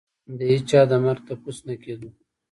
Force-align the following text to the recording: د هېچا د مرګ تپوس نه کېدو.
د 0.37 0.39
هېچا 0.51 0.81
د 0.89 0.91
مرګ 1.03 1.21
تپوس 1.27 1.57
نه 1.67 1.75
کېدو. 1.83 2.09